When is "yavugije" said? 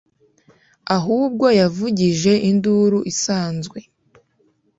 1.59-2.31